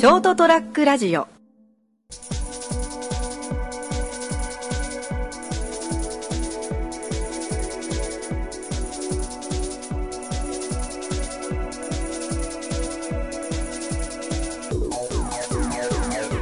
[0.00, 1.28] ショートトラックラジオ。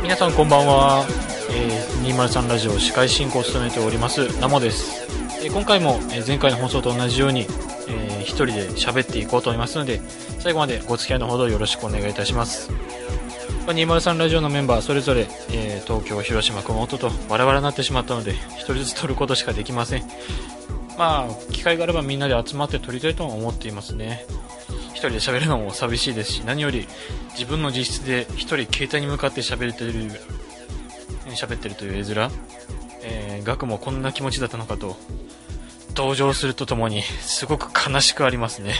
[0.05, 1.05] 皆さんこんばんは、
[1.51, 4.41] えー、203ラジオ司会進行を務めております。
[4.41, 5.05] ナモです、
[5.43, 10.01] えー今回も、前回の放送と同じように、えー一人で喋っていこうと思いますので
[10.39, 12.71] 最後までご付き合いのほどよろしくお願いいたします。
[13.69, 20.05] まあ203ラジオのメンバーそれぞれ、えー東京広島熊本とバラバラになってしまったので一人ずつ撮ることしかできません。
[20.97, 24.25] まあ機会があればみんなで集まって撮りたいとは思っていますね。
[24.93, 26.89] 一人で喋るのも寂しいですし何より
[27.33, 29.93] 自分の実質で一人携帯に向かって喋ってる
[31.35, 32.31] 喋ってるという絵面、
[33.03, 34.97] えー、ガクもこんな気持ちだったのかと
[35.93, 38.75] 同情するとともにすごく悲しくありますね。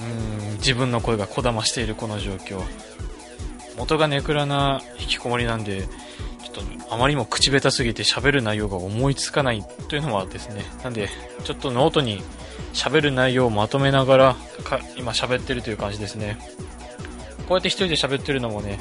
[0.00, 2.62] うん自分の声がこだましているこの状況。
[3.78, 5.82] 元がネクラな引きこもりなんで
[6.42, 11.08] ちょっとあまりにも口下手すぎて喋る内容が思いつかないというのはですねなんで
[11.44, 12.22] ちょっとノートに
[12.74, 16.38] 喋る内容をまとめながらか今喋ってるという感じですね。
[17.48, 18.78] こうやって一人で喋ってるのもね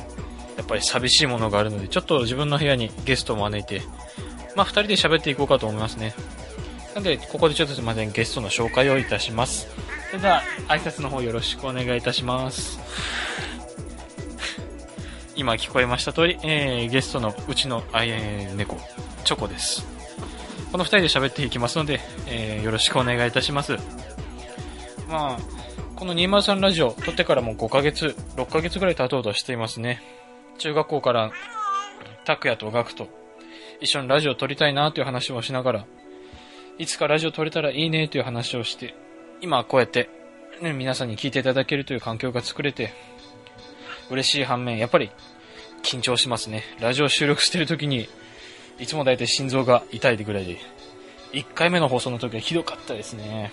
[0.58, 3.86] やっぱり寂しいものがあるのでちょっと自分の部屋にゲストを招いて
[4.56, 6.14] まあ二人で喋っていこうかと思いますね。
[6.96, 9.68] なんでここでちょっとすいませんゲストの紹介をいたします。
[10.10, 12.80] それでは挨拶の方よろしくお願いいたします。
[15.38, 18.76] 今聞こえました通り、えー、ゲストのうちの、えー、猫、
[19.24, 19.86] チョコです。
[20.72, 23.74] この二人で喋っていきますので、えー、よろしくお願いいたします。
[25.08, 25.38] まあ、
[25.96, 30.02] この203ラジオ撮ってからも5ヶ月、6ヶ月ぐらい経とうとしていますね。
[30.58, 31.32] 中学校から、
[32.26, 33.08] 拓也とガクと
[33.80, 35.86] 一緒にラジオ撮りたいなという話をしながら、
[36.80, 38.96] いつかラジオ撮れたらいいねという話をして、
[39.42, 40.10] 今こうやって、
[40.64, 42.92] ね、皆さんに聞いていただけるという環境が作れて、
[44.10, 45.12] 嬉しい反面、やっぱり
[45.84, 46.64] 緊張しますね。
[46.80, 48.08] ラジオ収録してる時に、
[48.80, 50.58] いつも大体心臓が痛いぐらいで、
[51.34, 53.52] 1回目の放送の時はひどかったですね。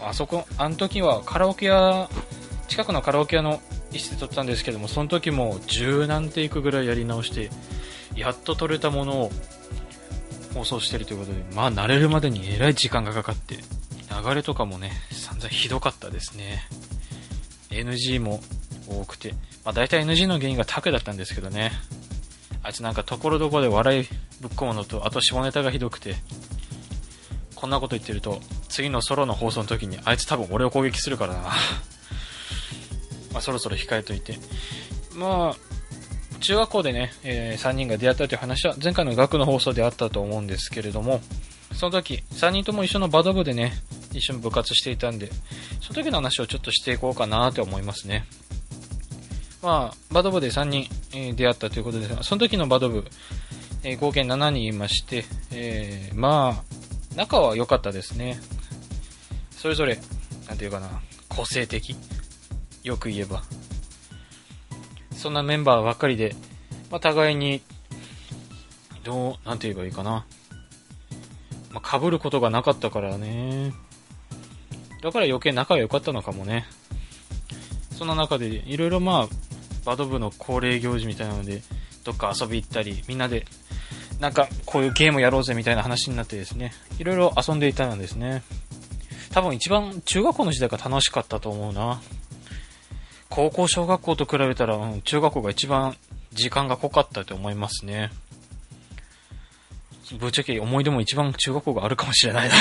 [0.00, 2.08] あそこ、あの時はカラオケ屋、
[2.68, 3.60] 近くのカラオケ屋の
[3.92, 7.50] 一室で撮ったんですけども、その時も十何テイクぐらいやり直して、
[8.16, 9.32] やっと撮れたものを
[10.54, 16.62] 放送してるということで、まあ慣れるまでにえらい時間がかかって、流れとかもね、散々ひどかったですね。
[17.70, 18.40] NG も
[18.90, 19.32] 多くて、
[19.64, 21.72] まあ大体 NG の原因がタクだったんですけどね。
[22.62, 24.08] あいつなんかところどころで笑い
[24.40, 26.16] ぶっ込むのと、あと下ネタがひどくて、
[27.54, 31.40] こんなこと言ってると、次のソロの放送の時にあいつ多分俺を攻撃するからな。
[33.32, 34.38] まあそろそろ控えといて。
[35.14, 41.20] まあ、中学校でね、え3人が出会ったという話は前回の学の放送であったと思うんですけれども、
[41.74, 43.72] その時、3人とも一緒のバド部でね、
[44.12, 45.30] 一緒に部活していたんで、
[45.80, 48.26] その時の話をちょっとしていこうかなと思いますね。
[49.62, 53.04] まあ、バド部で3人、えー出会ったということですが、その時のバド部、
[53.82, 58.40] えー合計7人いまして、えーまあ、仲は良かったですね。
[59.50, 59.98] それぞれ、
[60.48, 60.88] なんていうかな、
[61.28, 61.96] 個性的。
[62.82, 63.42] よく言えば。
[65.12, 66.34] そんなメンバーばっかりで、
[66.90, 67.60] まあ、互いに、
[69.04, 70.24] どう、なんて言えばいいかな。
[71.70, 73.74] まあ、被ることがなかったからね。
[75.02, 76.66] だから余計仲が良かったのかもね。
[77.96, 79.49] そんな中で、いろいろまあ、
[79.90, 81.62] バド部の恒例行事みたいなので、
[82.04, 83.44] どっか遊び行ったり、みんなで、
[84.20, 88.44] なんか、こういうゲームやろうぜみたいな話になってですね、いろいろ遊んでいたんですね。
[89.32, 92.00] 多分一番中学校の時代が楽しかったと思うな。
[93.30, 95.96] 高校、小学校と比べたら、うん中学校が一番
[96.34, 98.12] 時間が濃かったと思いますね。
[100.20, 102.54] ぶっちゃけ思い出も一番中学校があるかもしれないな。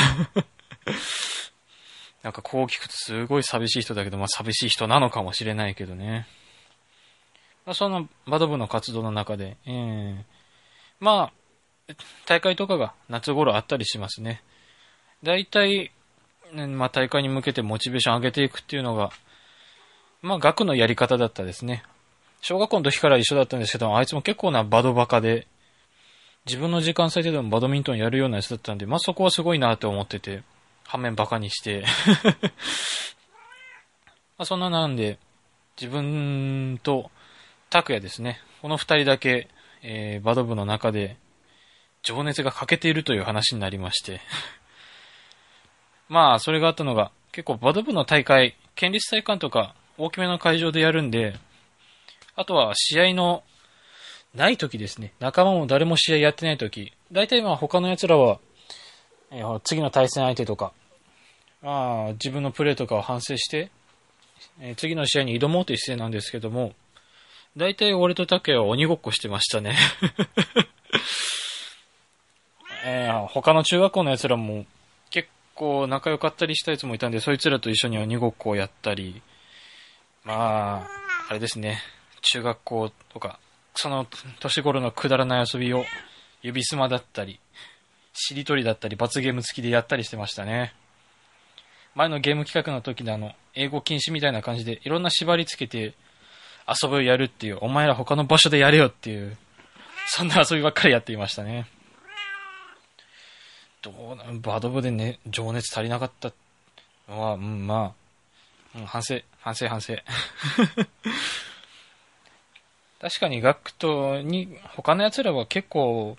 [2.24, 6.28] なんかこう聞くとすごい寂しい人だけど、まあ寂しい人なのかもしれないけどね。
[7.70, 10.26] まあ、そのバド部の活動の中で、ええ
[11.00, 11.32] ま
[11.90, 11.94] あ、
[12.26, 14.42] 大会とかが夏頃あったりしますね。
[15.22, 15.92] 大体、
[16.52, 19.12] まあ大会に向けてモチベーション上げていくっていうのが、
[20.24, 21.84] まあ学のやり方だったですね。
[22.42, 25.46] 小学校の時から一緒だったんですけど、あいつも結構なバドバカで、
[26.48, 30.42] 自分の時間最低でもバドミントンやるようなやつだったんで、まあそこはすごいなと思ってて、
[30.86, 31.86] 反面バカにして。
[34.40, 35.20] まあそんななんで、
[35.80, 37.12] 自分と
[37.70, 38.40] 拓也ですね。
[38.62, 39.48] この二人だけ、
[39.84, 41.18] えー、バド部の中で、
[42.02, 44.22] 情熱が欠けているという話になりまして。
[46.10, 51.36] まあ、それがあったのが、結構バド部の大会、県立体育館とか大きめの会場でやるんで、
[52.36, 53.44] あとは試合の
[54.34, 55.14] ない時ですね。
[55.20, 56.94] 仲間も誰も試合やってない時。
[57.12, 58.40] 大体まあ他の奴らは、
[59.32, 60.72] えー次の対戦相手とか、
[61.62, 63.70] まあ自分のプレーとかを反省して、
[64.62, 66.74] えー次の試合に挑もうという姿勢なんですけども、
[67.58, 69.76] 大体俺と竹は鬼ごっこしてましたね。
[72.86, 74.66] えー、他の中学校の奴らも
[75.10, 79.22] 結構仲良かったりしたやつもいたんで、そいつらと一緒に鬼ごっこをやったり、
[80.24, 80.88] まあ、
[81.30, 81.82] あれですね、
[82.22, 83.40] 中学校とか、
[83.76, 84.08] その
[84.40, 85.86] 年頃のくだらない遊びを
[86.42, 87.40] 指すまだったり、
[88.14, 90.74] しりとりだったり、罰ゲーム付きでやったりしてましたね。
[91.96, 95.94] 前のゲーム企画の時であの、英語禁止みたいな感じで、いろんな縛りつけて
[96.70, 99.38] 遊びをやるっていう、お前ら他の場所でやれよっていう、
[100.08, 101.68] そんな遊びばっかりやっていましたね。
[103.82, 106.32] どうな、バド部でね、情熱足りなかった
[107.08, 107.94] のは、うん、ま
[108.76, 109.96] あ、うん、反省、反省、反省。
[113.02, 116.18] 確かにガクトに、他の奴らは結構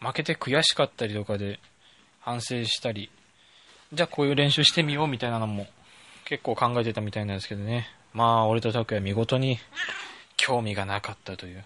[0.00, 1.60] 負けて悔しかったりとかで
[2.20, 3.10] 反省したり、
[3.92, 5.66] じゃあこういう練習してみようみたいなのも
[6.24, 7.90] 結構考えてたみたいなんですけどね。
[8.12, 9.58] まあ、俺と拓也見事に
[10.36, 11.64] 興味がなかったという。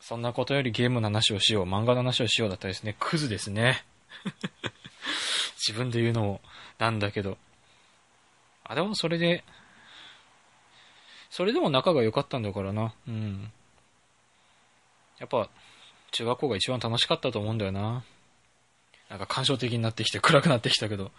[0.00, 2.96] そんなことよりゲームの話をしよう、漫画の話をしようだったですね。
[2.98, 3.84] クズですね。
[5.66, 6.40] 自分で言うのも
[6.78, 7.38] なんだけど。
[8.64, 9.44] あ、でもそれで、
[11.30, 12.94] それでも仲が良かったんだからな。
[13.08, 13.52] うん。
[15.18, 15.48] やっぱ、
[16.10, 18.04] 中学校が一番楽しかったと思うんだよな。
[19.08, 21.12] なんか感傷的になってきて暗くなってきたけど。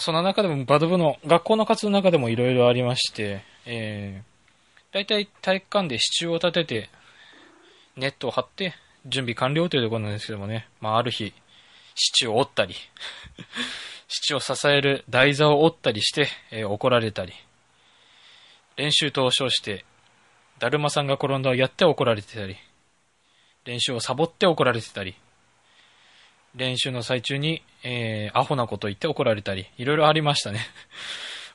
[0.00, 6.90] その中でもバド部の学校の活動の中でも色々ありまして、えー、大体体育館で支柱を立てて、
[7.96, 8.74] ネットを張って
[9.06, 11.32] 準備完了というところなんですけどもね、まあある日、
[11.94, 12.74] 支柱を折ったり、
[14.08, 17.32] 支柱を支える台座を折ったりして、えー、怒られたり、
[18.76, 19.84] 練習と称して、
[20.58, 22.56] だるまさんが転んだをやって怒られてたり、
[23.64, 25.14] 練習をサボって怒られてたり、
[26.54, 30.60] 練習の最中に、えー、アホなこと言って怒られたり、いろいろありましたね。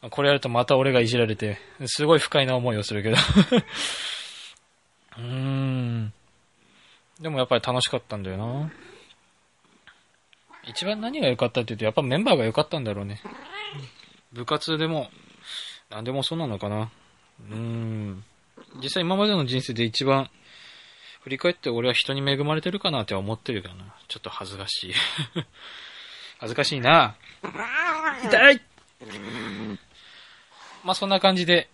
[0.11, 3.17] これやるとまた俺がいじられて、すごい不快な思いをするけど
[5.17, 6.13] うーん。
[7.19, 8.71] でもやっぱり楽しかったんだよな。
[10.65, 13.21] 一番何が良かったって言うと、やっぱメンバーが良かったんだろうね。
[14.31, 15.09] 部活でも、
[15.89, 16.91] 何でもそうなのかな。
[17.49, 18.23] うーん。
[18.81, 20.29] 実際今までの人生で一番
[21.29, 23.85] 振り返って俺は人に恵まれてるかなって思ってるけどな。
[24.07, 24.93] ちょっと恥ずかしい。
[26.39, 27.15] 恥ずかしいな。
[28.23, 28.61] 痛い
[30.83, 31.69] まあそんな感じで、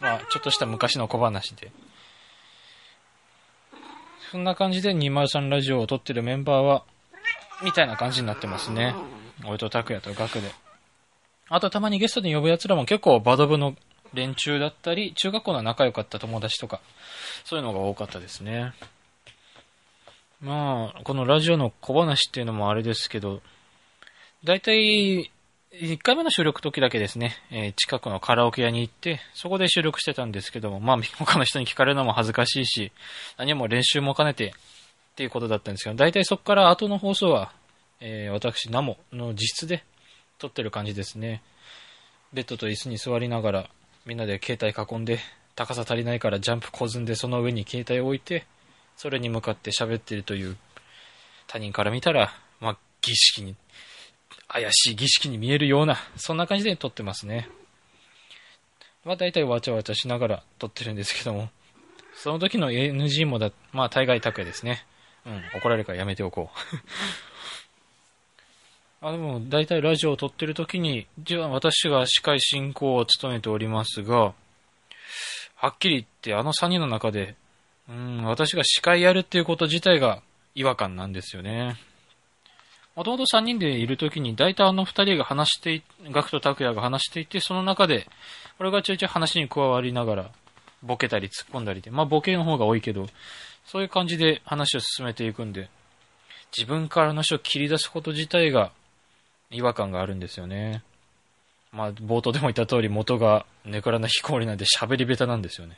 [0.00, 1.72] まあちょっとした昔の小話で。
[4.30, 6.84] そんな感じで203ラジオを撮ってるメンバーは、
[7.62, 8.94] みたいな感じになってますね。
[9.46, 10.52] 俺と拓也とガクで。
[11.48, 13.74] あとたまにゲストで呼ぶ奴らも結構バド部の
[14.14, 16.80] 連中だったり、中学校の仲良かった友達とか、
[17.44, 18.72] そういうのが多かったですね。
[20.40, 23.42] まあ、このラジオの小話っていうのもあれですけど、
[24.44, 25.30] だいたい
[25.72, 32.90] 1回目の収録時だけですね、えー、近くのカラオケ屋に行って、そこで収録してたんですけども、まあ他の人に聞かれるのも恥ずかしいし、
[33.38, 37.52] 何も練習も兼ねてっていうことだったんですけど、だいたいそこから後の放送は、
[38.00, 39.84] えー、私、ナモの自室で
[40.38, 41.40] 撮ってる感じですね。
[42.32, 43.70] ベッドと椅子に座りながら、
[44.06, 45.18] みんなで携帯囲んで、
[45.54, 48.46] 高さ足りないからジャンプこずんでその上に携帯を置いて、
[48.96, 50.56] それに向かって喋ってるという、
[51.46, 53.56] 他人から見たら、まあ、儀式に、
[54.48, 57.48] 怪しい儀式に見えるような、そんな感じで撮ってますね。
[59.04, 61.48] まあ大体わちゃわちゃしながら撮ってるんですけども、
[62.14, 64.84] その時の NG もだ、まあ大概拓也ですね。
[65.26, 67.29] うん、怒られるからやめておこう。
[69.02, 74.34] あ、でも、大体ラジオを撮ってる時に、じゃあ私が司会進行を務めておりますが、
[75.56, 77.34] はっきり言ってあの3人の中で、
[77.88, 80.22] うん、私が司会やるっていうこと自体が
[80.54, 81.76] 違和感なんですよね。
[82.94, 88.06] もともと3人でいる時に、大体あの2人が話してい、ガクと拓也が話していて、その中で、
[88.58, 90.30] 俺がちょいちょい話に加わりながら、
[90.82, 93.06] ボケたり突っ込んだりで、まあボケの方が多いけど、
[93.64, 95.70] そういう感じで話を進めていくんで、
[96.54, 98.72] 自分からの話を切り出すこと自体が
[99.50, 100.82] 違和感があるんですよね。
[101.72, 105.76] まあ、冒頭でも言った通り元がネクラな非行なんで喋り下手なんですよね。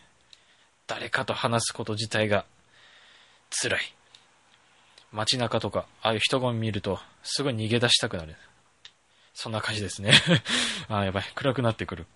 [0.86, 2.44] 誰かと話すこと自体が
[3.50, 3.80] 辛い。
[5.12, 8.34] 街中とか、ああいう人混み見ると、すぐ逃げ出したくなる。
[9.34, 10.12] そんな感じですね。
[10.88, 11.24] ああ、やばい。
[11.34, 12.06] 暗くなってくる。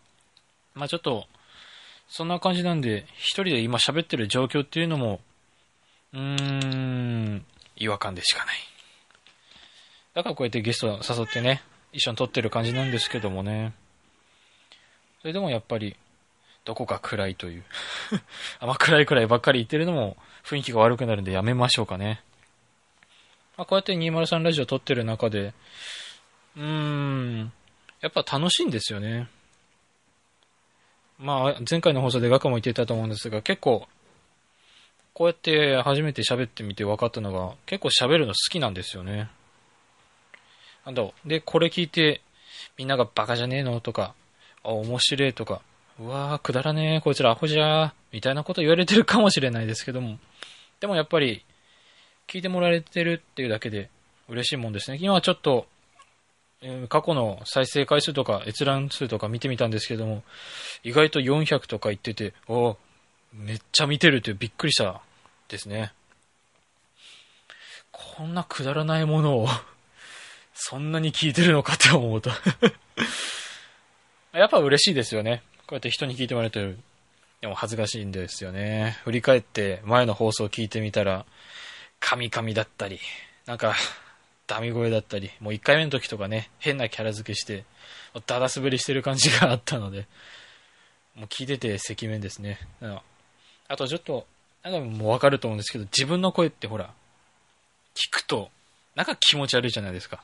[0.75, 1.27] まあちょっと、
[2.09, 5.21] そんな感じなんで、一人で今喋ってる状況っていうのも、
[6.13, 7.47] うーん、
[7.77, 8.57] 違和感でしかない。
[10.16, 13.75] だからこうやってゲスト誘ってね、一緒に撮ってる感じなんですけどもね。
[15.20, 15.94] それでもやっぱり、
[16.64, 17.64] どこか暗いという
[18.58, 18.66] あ。
[18.66, 22.23] ま、暗い暗いばっかり言ってるのも雰囲気が悪くなるんでやめましょうかね。
[23.58, 25.52] まあ、こうやって203ラジオ撮ってる中で、
[26.56, 27.52] うーん、
[28.00, 29.28] やっぱ楽しいんですよね。
[31.18, 33.87] まあ、前回の放送でガクも言ってたと思うんですが、結構
[35.12, 39.28] こうやって初めて喋ってみて分かったのが、結構喋るの好きなんですよね。
[40.87, 42.23] なんだろうで、これ聞いて、
[42.78, 43.81] みんながバカじゃねえの？
[43.81, 44.14] とか、
[44.62, 45.61] あ、面白えとか、
[46.00, 50.19] うわー、くだらねえ、こいつらアホじゃー、みたいなこと言われてるかもしれないですけども、
[50.81, 51.45] でもやっぱり、
[52.28, 53.88] 聞いてもらえてるっていうだけで
[54.28, 54.99] 嬉しいもんですね。
[55.00, 55.66] 今はちょっと、
[56.62, 60.23] えー、過去の再生回数とか閲覧数とか見てみたんですけども、
[60.83, 62.76] 意外と400とか言ってて、お
[63.33, 65.02] めっちゃ見てるってびっくりした
[65.49, 65.93] ですね。
[67.93, 69.49] こんなくだらないものを
[70.59, 72.31] そんなに聞いてるのかって思うと
[74.33, 75.43] やっぱ嬉しいですよね。
[75.59, 76.79] こうやって人に聞いてもらえてる。
[77.41, 78.99] でも恥ずかしいんですよね。
[79.05, 81.27] 振り返って前の放送を聞いてみたら、
[82.01, 83.01] カミカミだったり、
[83.47, 83.75] なんか、
[84.47, 87.65] ダミ声だったり、もう1回目の時とかね、変なキャラ付けして、
[88.27, 90.07] ダダ滑りしてる感じがあったので、
[91.15, 92.59] もう聞いてて赤面ですね。
[93.69, 94.27] あとちょっと、
[94.63, 96.93] なんかもうわかると思うんですけど、自分の声ってほら、
[97.95, 98.51] 聞くと、
[98.95, 100.23] なんか気持ち悪いじゃないですか。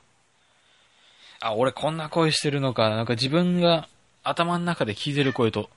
[1.44, 3.88] あ、俺こんな声してるのか、なんか自分が
[4.22, 5.68] 頭の中で聞いてる声と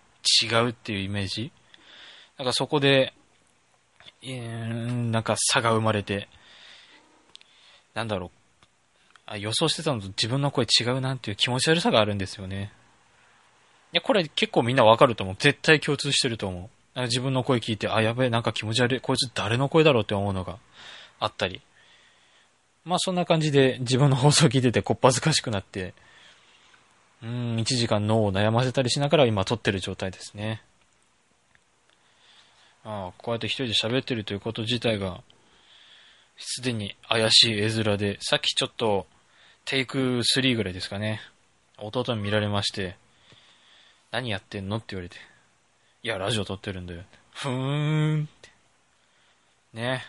[0.44, 1.52] 違うっていうイメージ
[2.38, 3.14] なんかそこで、
[4.22, 6.28] えー、なんか差が生まれて、
[7.96, 8.30] なんだろう、
[9.26, 12.72] あ予想してたのと自分の声違うなっていう気持ち悪さがあるんですよね。
[13.92, 15.36] いや、これ結構みんなわかると思う。
[15.40, 17.02] 絶対共通してると思う。
[17.02, 19.02] 自分の声聞いて、あ、やべえ、なんか気持ち悪い。
[19.02, 20.60] こいつ誰の声だろうって思うのが
[21.20, 21.62] あったり。
[22.86, 25.94] まあそんな感じで自分の放送聞いててこっぱずかしくなって、
[27.22, 30.62] うん、1時間脳を悩ませたりしながら今撮ってる状態ですね。
[32.86, 35.22] ああ、こうやって一人で喋ってるということ自体が、
[36.38, 39.08] すでに怪しい絵面で、さっきちょっと、
[39.66, 41.20] テイク3ぐらいですかね。
[41.80, 42.96] 弟に見られまして、
[44.12, 45.18] 何やってんのって言われて、
[46.04, 47.02] いや、ラジオ撮ってるんだよ。
[47.32, 48.50] ふーんって。
[49.74, 50.06] ね。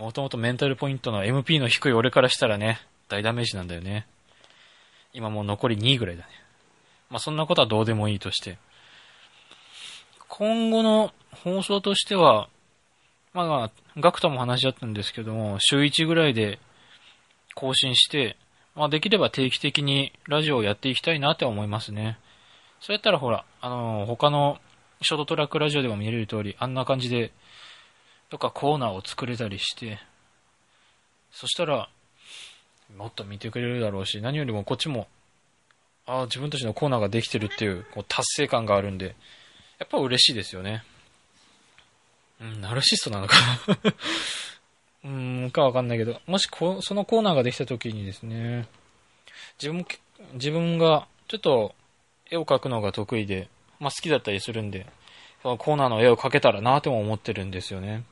[0.00, 2.80] もともとメンタルポイントの MP の低い俺からしたらね、
[3.10, 4.06] 大ダメージなんだよね。
[5.12, 6.28] 今もう残り2ぐらいだね。
[7.10, 8.56] まあそんなことはどうでもいいとして。
[10.26, 11.12] 今後の
[11.44, 12.48] 放送としては、
[13.34, 16.58] まあ、ガクとも話し合ったんですけども、週1ぐらいで
[17.54, 18.38] 更新して、
[18.74, 22.18] まあできれば定期的にラジオをやっていきたいなって思いますね。
[22.80, 24.60] そうやったらほら、あの、他の
[25.02, 27.32] ショートトラックラジオでも見れる通り、あんな感じで、
[28.30, 29.98] とかコーナーを作れたりして、
[31.32, 31.88] そしたら、
[32.96, 35.08] もっと見てくれるだろうし、何よりもこっちも、
[36.06, 39.14] ああ、自分たちのコーナーができてるっていうこう達成感があるんで、
[39.78, 40.82] やっぱ嬉しいですよね。
[42.40, 43.92] うん、ナルシストなのかな
[45.04, 48.66] うん、かわかんないけど、もしこそのコーナーができた時にですね、
[49.60, 49.86] 自分
[50.34, 51.74] 自分がちょっと
[52.30, 54.86] 絵を描くのが得意で、まあ好きだったりするんで、
[55.42, 58.04] そのコーナーの絵を描けたらなとも思ってるんですよね。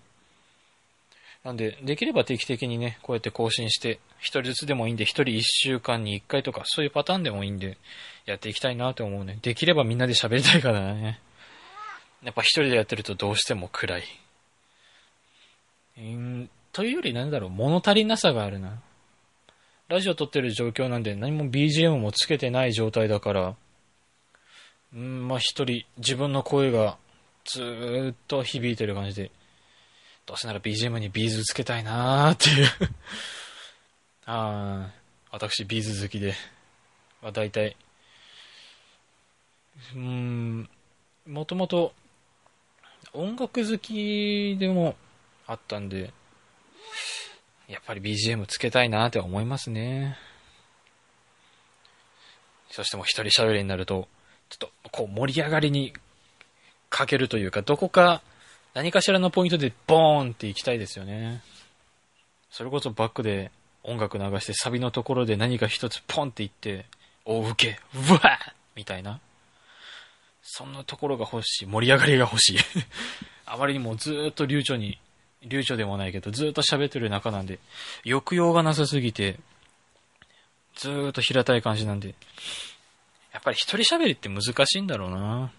[1.49, 7.79] なんで、できれば定期的にね、こうやって更新して、一人ずつでもいいんで、一人一週間に一回とか、そういうパターンでもいいんで、
[8.27, 9.39] やっていきたいなと思うね。
[9.41, 11.21] できればみんなで喋りたいからね。
[12.23, 14.03] やっぱ一人でやってるとどうしても暗い。
[16.03, 18.83] んというよりなんだろう、物足りなさがあるな。
[19.89, 23.57] ラジオ撮ってる状況なんで何も BGM もつけてない状態だから、
[24.93, 26.99] うん、まあ一人自分の声が
[27.47, 29.31] ずーっと響いてる感じで、
[30.29, 32.69] どうせなら BGM にビーズつけたいなーっていう。
[34.27, 34.95] ああ、
[35.31, 36.35] 私 B'z 好きで、
[37.23, 37.79] まあ大体、
[39.95, 40.69] うん、
[41.27, 41.95] もともと
[43.15, 44.97] 音楽好きでも
[45.47, 46.13] あったんで、
[47.67, 50.19] やっぱり BGM つけたいなーって思いますね。
[52.71, 54.09] そしてもう一人喋りになると、
[54.51, 55.95] ちょっとこう盛り上がりに
[56.91, 58.21] かけるというか、どこか
[58.79, 61.43] 何かしらのポイントでボーンって行きたいですよね。
[62.49, 63.51] それこそバックで
[63.83, 66.87] 音楽流してサビのところで何か一つポンって言って、
[67.25, 69.19] 大受け、うわーみたいな。
[70.43, 71.67] そんなところが欲しい。
[71.67, 72.59] 盛り上がりが欲しい。
[73.47, 75.01] あまりにもずっと流暢に
[75.43, 77.59] 流暢でもないけど、ずっと喋ってる中なんで、
[78.05, 79.41] 抑揚がなさすぎて、
[80.77, 82.15] ずっと平たい感じなんで、
[83.33, 85.51] やっぱり一人喋りって難しいんだろうな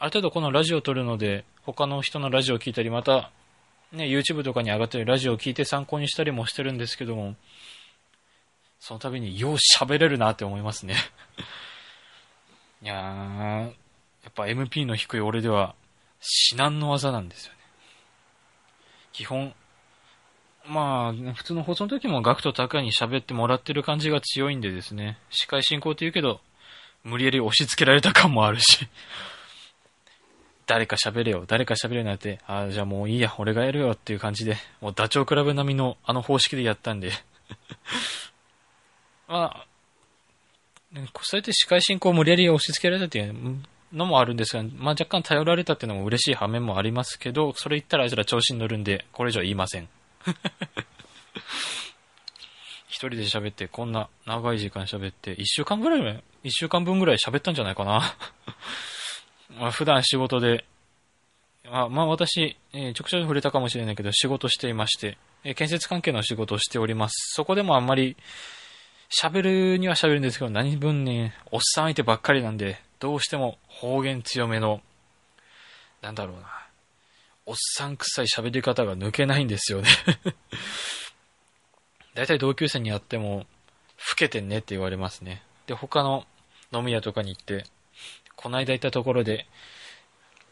[0.00, 3.30] ある程度このラジオを撮るので、他の人のラジオを聞いたり、また、
[3.92, 7.36] ね、YouTube とかに上がってるラジオを聞いて参考にしたりもしてるんですけども、
[8.78, 10.96] その度によう喋れるなって思いますね。
[12.82, 13.68] いやー、や
[14.30, 15.74] っぱ MP の低い俺では
[16.20, 17.58] 至難の技なんですよね。
[19.12, 19.54] 基本、
[20.64, 26.40] まあ、普通の放送の時もガクとタカに喋ってもらってる感じが強いんでですね、司会進行って言うけど、
[27.04, 28.88] 無理やり押し付けられた感もあるし、
[30.70, 37.10] 誰か喋れよ、誰か喋れよなんて、ああ、じゃあもういいや、俺がやるよっていう感じで、もうダチョウ倶楽部並みのあの方式でやったんで
[39.26, 39.66] まあ、
[41.22, 49.88] そうやって司会進行を無理やり押し付けられたっていうのもあるんですが、まあ若干頼られたっていうのも嬉しい反面もありますけど、それ言ったらあいつら調子に乗るんで、これ以上言いません。
[52.86, 58.14] 一人で喋って、こんな長い時間喋って、一週間ぐらい、一週間分ぐらい喋ったんじゃないかな。
[59.58, 60.64] まあ普段仕事で、
[61.64, 67.14] まあ、まあ私、えー、ちょくちょく触れたかもしれないけど、仕事していまして、えー、建設関係の仕事をしております。
[67.34, 68.16] そこでもあんまり、
[69.10, 74.80] 喋るには喋るんですけど、何分ね、おっさん相手ばっかりなんで、どうしても方言強めの、
[76.00, 76.46] なんだろうな、
[77.44, 79.88] おっさん臭い喋り方が抜けないんですよね
[82.14, 83.46] 大体同級生に会っても、
[84.10, 85.42] 老けてんねって言われますね。
[85.66, 86.26] で、他の
[86.72, 87.64] 飲み屋とかに行って、
[88.40, 89.46] こないだ行ったところで、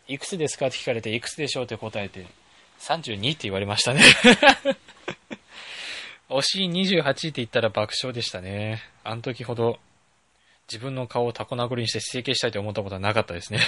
[0.07, 0.67] いくつですか？
[0.67, 1.65] って聞かれて、いくつでしょう？
[1.65, 2.27] って答えて、
[2.81, 4.03] 32って言われましたね
[6.31, 8.83] 惜しい28って言ったら爆笑でしたね。
[9.03, 9.79] あの時ほど
[10.71, 13.59] 自分の顔をタコ殴りにして整形したいと思ったことはなかったですね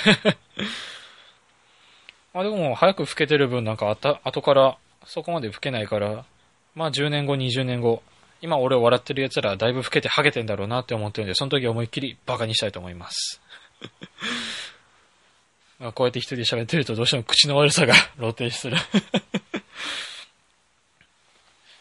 [2.35, 6.27] ま あでも早く老けてる分なんかあた後からそこまで老けないから、
[6.75, 8.03] まあ10年後、20年後、
[8.43, 13.41] 今俺を笑ってる奴らはだいぶ老けてハゲてんだろうなって思ってるんで、その時思いっきりバカにしたいと思います。
[15.79, 18.77] まあこうやって一人で喋ってるとどうしても口の悪さが露呈する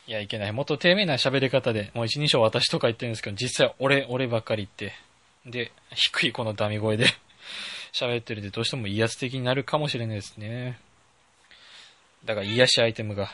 [0.09, 0.51] いや、いけない。
[0.51, 4.97] もっと丁寧な喋り方で、もう一人称私とか言ってるんですけど、実際俺、俺ばっかり言って、
[5.45, 7.05] で、低いこのダミ声で
[7.93, 10.79] 喋ってるで、どうしても威圧的になるかもしれないですね。
[12.25, 13.31] だから癒しアイテムが、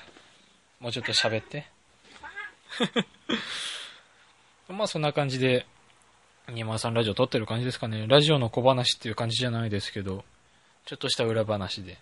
[0.82, 1.66] もうちょっと喋って。
[4.68, 5.66] まあそんな感じで、
[6.78, 8.06] さんラジオ撮ってる感じですかね。
[8.08, 10.24] ラジオの小話っていう感じじゃないですけど、
[10.86, 11.98] ちょっとした裏話で。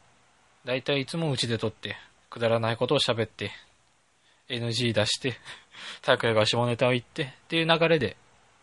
[0.65, 1.96] だいたいいつもうちで撮って、
[2.29, 3.51] くだらないことを喋って、
[4.50, 5.35] NG 出して、
[6.01, 8.18] 拓也が下ネタを言って、っていう流れで、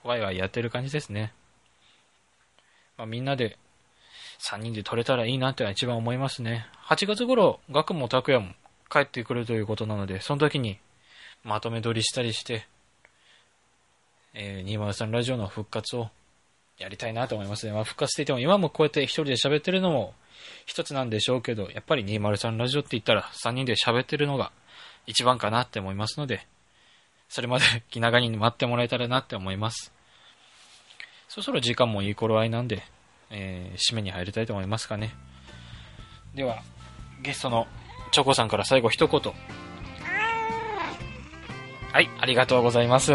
[0.05, 1.33] ワイワイやってる感じですね。
[2.98, 3.57] まあ、みんなで、
[4.40, 6.66] 3人で撮れたらいいなっては一番思いますね。
[6.87, 8.55] 8月頃、ガクも拓也も
[8.90, 10.78] 帰ってくるということなので、その時に、
[11.42, 12.66] まとめ撮りしたりして、
[14.35, 16.09] えー、203ラジオの復活を
[16.79, 17.73] やりたいなと思いますね。
[17.73, 20.14] まあ、復活していても、今もこうやって一人で喋ってるのも
[20.66, 24.53] 一つなんでしょうけど、やっぱり203ラジオって言ったら3人で喋ってるのが
[25.07, 26.47] 一番かなって思いますので、
[27.29, 29.93] それまで気長に待ってもらえたらなって思います。
[31.29, 32.83] そろそろ時間もいい頃合いなんで、
[33.31, 35.14] えー、締めに入りたいと思いますかね。
[36.35, 36.62] では、
[37.23, 37.66] ゲストの
[38.11, 39.33] チョコさんから最後一言。
[41.93, 43.12] はい、ありがとうございます。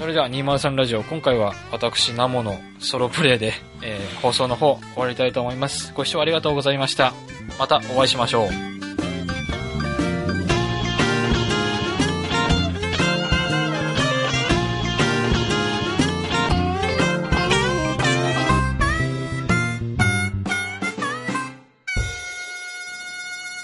[0.00, 5.92] それでは203ラジオ、今回は私、ナモのソロプレイで、えー、放送の方終わりたいと思います。
[5.92, 7.12] ご視聴ありがとうございました。
[7.58, 8.48] またお会いしましょう。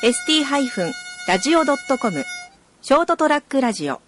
[0.02, 2.24] st-radio.com
[2.82, 4.05] ショートトラックラジオ